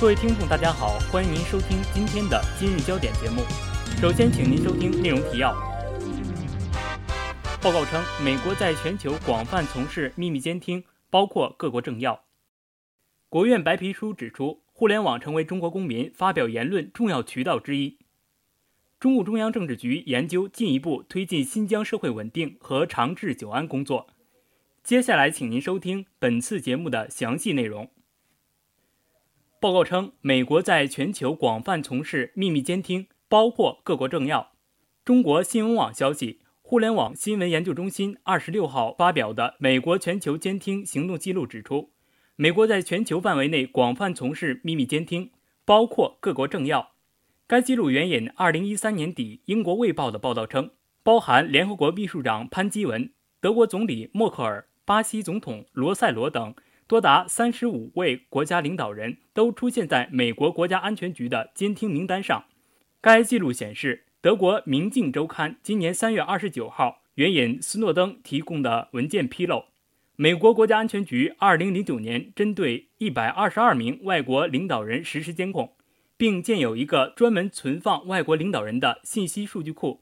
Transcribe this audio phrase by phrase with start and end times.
[0.00, 3.42] 各位听众，大家好，欢迎您收听今天的《今日焦点》节目。
[4.00, 5.52] 首先，请您收听内容提要。
[7.60, 12.22] 报告称，美国在全球广泛从事秘密监听，包括各国政要。
[13.28, 17.98] 国务院白皮书指出，互联网成为中国公民发表言论重要渠道之一。
[19.00, 24.06] 中共中央政治局研究进一步推进新疆社会稳定和长治久安工作。
[24.84, 27.90] 接下来，请您收听本次节目的详细内容。
[29.60, 34.52] 报告称，美国在全球广泛从事秘密监听，包括各国政要。
[35.04, 41.90] 中国新闻网消息，互联网新闻研究中心二十六号发表的《美国全球监听行动记录》指出，
[42.36, 45.32] 美国在全球范围内广泛从事秘密监听，
[45.64, 46.92] 包括各国政要。
[47.48, 50.70] 该记录援引二零一三年底英国《卫报》的报道称，
[51.02, 54.68] 包含联合国秘书长潘基文、德国总理默克尔。
[54.84, 56.54] 巴西总统罗塞罗等
[56.88, 62.46] 多达三十五位国家领导人都出现在美国国家安全局的监听名单上。
[63.02, 69.66] 该记录显示，德国《明镜周刊》今年三月二十九号援引斯诺登提供的文件披露，
[70.16, 75.74] 美国国家安全局二零零九年针对一百二十二名外国领导人实施监控，
[76.16, 80.00] 并建有一个专门存放外国领导人的信息数据库，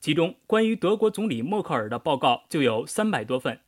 [0.00, 3.60] 其中关于德国总理默克尔的报告就有三百多份。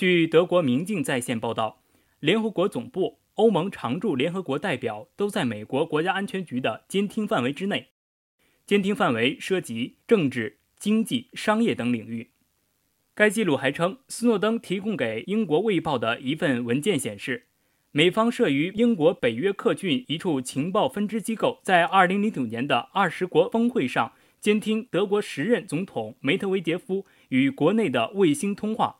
[0.00, 1.82] 据德国《明镜在线》报道，
[2.20, 7.88] 联合国总部、欧盟常驻联合国代表都在美国国家安全局的监听范围之内，
[8.64, 12.30] 监听范围涉及政治、经济、商业等领域。
[13.14, 17.48] 该记录还称，斯诺登提供给英国《卫报》的一份文件显示，
[17.92, 28.96] 美方设于英国北约克郡一处情报分支机构在2009年的二十国峰会上监听德国时任总统梅特韦杰夫与国内的卫星通话。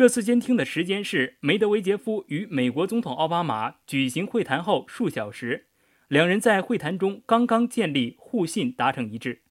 [0.00, 5.66] 这次监听的时间是梅德韦杰夫与美国总统奥巴马举行会谈后数小时，
[6.08, 9.42] 两人在会谈中刚刚建立互信，达成一致。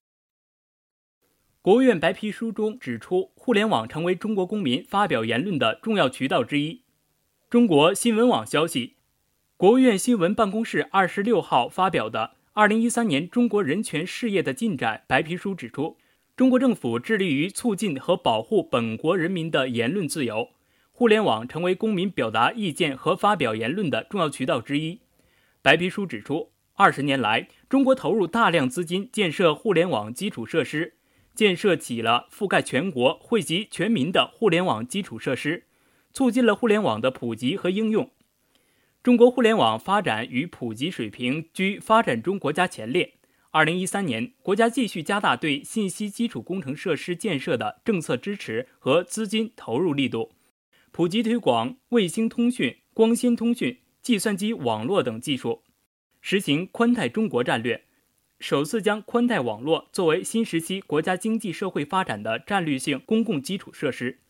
[1.62, 6.82] 国务院白皮书中指出，互联网成为中国公民发表言论的重要渠道之一。
[7.48, 8.96] 中国新闻网消息，
[9.56, 15.96] 国务院新闻办公室二十六号发表的《二零一三年中国人权事业的进展》白皮书指出。
[16.40, 20.48] 中国政府致力于促进和保护本国人民的言论自由，
[20.90, 25.00] 互联网成为公民表达意见和发表言论的重要渠道之一。
[25.60, 30.94] 白皮书指出，二十年来，中国投入大量资金建设互联网基础设施，
[31.34, 35.64] 建设起了覆盖全国、惠及全民的互联网基础设施，
[36.14, 38.08] 促进了互联网的普及和应用。
[39.02, 43.12] 中国互联网发展与普及水平居发展中国家前列。
[43.52, 50.30] 二零一三年，国家继续加大对信息基础工程设施建设的政策支持和资金投入力度，
[50.92, 55.64] 普及推广卫星通讯、光纤通讯、计算机网络等技术，
[56.20, 57.82] 实行宽带中国战略，
[58.38, 64.20] 首次将宽带网络作为新时期国家经济社会发展的战略性公共基础设施。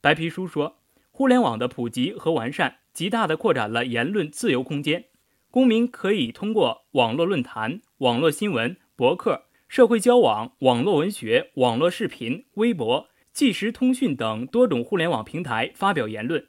[0.00, 0.80] 白皮书说，
[1.12, 5.04] 互联网的普及和完善，极大地扩展了言论自由空间。
[5.52, 16.44] 公民可以通过网络论坛、网络新闻、博客、社会交往、网络文学、网络视频、微博、即时通讯等多种互联网平台发表言论，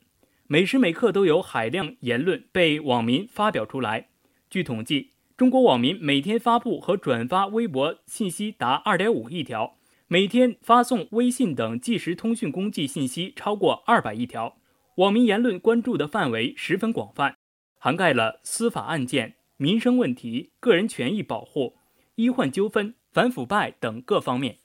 [0.47, 4.09] 每时每刻都有海量言论被网民发表出来。
[4.50, 9.77] 据统计，中国网民每天发布和转发微博信息达2.5亿条，
[10.07, 14.57] 每天发送微信等即时通讯工具信息超过200亿条，
[14.95, 17.35] 网民言论关注的范围十分广泛。
[17.77, 21.78] 涵盖了司法案件、民生问题、个人权益保护、
[22.16, 24.58] 医患纠纷、反腐败等各方面。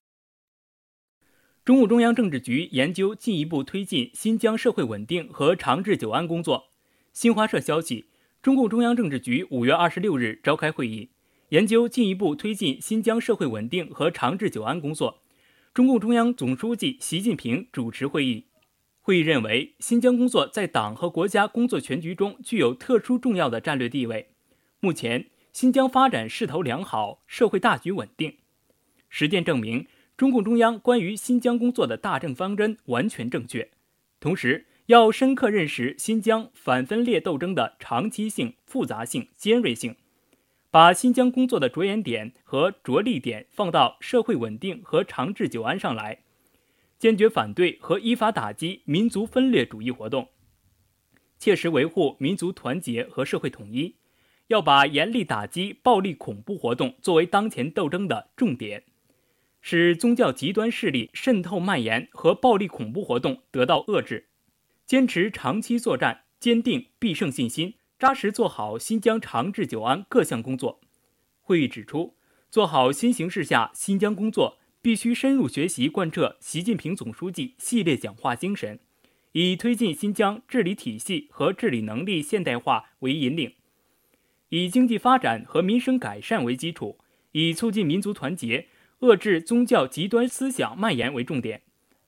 [1.64, 6.70] 中共中央政治局研究进一步推进新疆社会稳定和长治久安工作。
[7.12, 8.06] 新华社消息，
[8.42, 11.10] 中共中央政治局五月二十六日召开会议，
[11.50, 15.22] 研究进一步推进新疆社会稳定和长治久安工作。
[15.72, 18.46] 中共中央总书记习近平主持会议。
[19.00, 24.29] 会议认为，新疆工作在党和国家工作全局中具有特殊重要的战略地位。
[24.82, 28.38] 目前，新疆发展势头良好，社会大局稳定。
[29.10, 29.86] 实践证明，
[30.16, 33.70] 中共中央关于新疆工作的大政方针完全正确。
[34.20, 39.96] 同时，要深刻认识新疆反分裂斗争的长期性、复杂性、尖锐性，
[40.70, 46.20] 把新疆工作的着眼点和着力点放到社会稳定和长治久安上来。
[46.98, 50.28] 坚决反对和依法打击民族分裂主义活动，
[51.38, 53.96] 切实维护民族团结和社会统一。
[54.50, 58.82] 要把严厉打击暴力恐怖活动作为当前斗争的重点，
[59.60, 64.26] 使宗教极端势力渗透蔓延和暴力恐怖活动得到遏制。
[64.84, 70.80] 坚持长期作战，坚定必胜信心，扎实做好新疆长治久安各项工作。
[71.40, 72.16] 会议指出，
[72.50, 78.80] 做好新形势下新疆工作，必须深入学习贯彻习近平总书记系列讲话精神，
[79.30, 83.52] 以推进新疆治理体系和治理能力现代化为引领，
[84.50, 86.98] 以经济发展和民生改善为基础，
[87.32, 88.68] 以促进民族团结、
[89.00, 91.62] 遏制宗教极端思想蔓延为重点，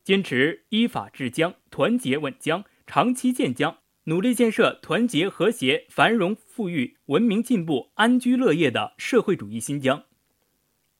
[0.05, 3.79] 坚持依法治疆、团结稳疆、长期建疆。
[4.07, 10.03] 努力建设团结和谐、繁荣富裕、文明进步、安居乐业的社会主义新疆。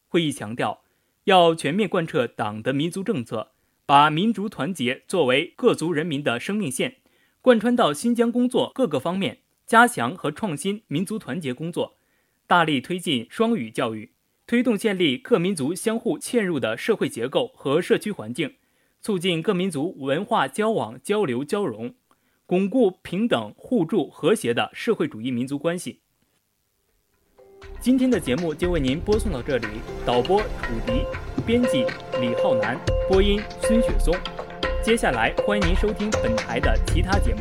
[0.07, 0.85] 会议强调，
[1.25, 3.55] 要全面贯彻党的民族政策，
[3.87, 6.99] 把民族团结作为各族人民的生命线，
[7.41, 9.41] 贯穿到新疆工作各个方面，
[9.73, 11.97] 加强和创新民族团结工作，
[12.47, 14.13] 大力推进双语教育，
[14.47, 18.57] 推动建立各民族相互嵌入的社会结构和社区环境，
[19.01, 21.95] 促进各民族文化交往交流交融。
[22.45, 26.01] 巩固平等、互助、和谐的社会主义民族关系。
[27.81, 29.67] 今天的节目就为您播送到这里，
[30.05, 31.07] 导播楚迪，
[31.47, 31.87] 编辑
[32.21, 32.79] 李浩南，
[33.09, 34.15] 播音孙雪松。
[34.85, 37.41] 接下来欢迎您收听本台的其他节目。